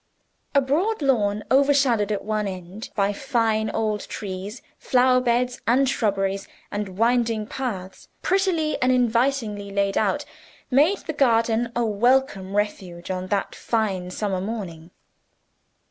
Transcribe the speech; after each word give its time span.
A 0.55 0.61
broad 0.61 1.03
lawn, 1.03 1.43
overshadowed 1.51 2.11
at 2.11 2.23
one 2.25 2.47
end 2.47 2.89
by 2.95 3.13
fine 3.13 3.69
old 3.69 4.07
trees 4.07 4.63
flower 4.79 5.21
beds 5.21 5.61
and 5.67 5.87
shrubberies, 5.87 6.47
and 6.71 6.97
winding 6.97 7.45
paths 7.45 8.07
prettily 8.23 8.81
and 8.81 8.91
invitingly 8.91 9.69
laid 9.71 9.99
out 9.99 10.25
made 10.71 10.97
the 11.05 11.13
garden 11.13 11.71
a 11.75 11.85
welcome 11.85 12.55
refuge 12.55 13.11
on 13.11 13.27
that 13.27 13.53
fine 13.53 14.09
summer 14.09 14.41
morning. 14.41 14.89